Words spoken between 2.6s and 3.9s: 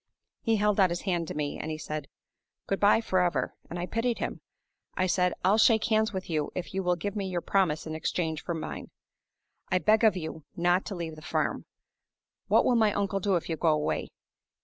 'Good by forever!' and I